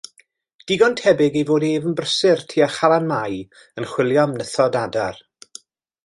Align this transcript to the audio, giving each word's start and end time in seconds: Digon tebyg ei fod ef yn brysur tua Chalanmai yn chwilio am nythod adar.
Digon 0.69 0.95
tebyg 0.99 1.33
ei 1.39 1.45
fod 1.49 1.65
ef 1.67 1.83
yn 1.89 1.97
brysur 1.99 2.41
tua 2.53 2.67
Chalanmai 2.77 3.35
yn 3.79 3.89
chwilio 3.91 4.23
am 4.23 4.33
nythod 4.39 4.79
adar. 4.81 5.21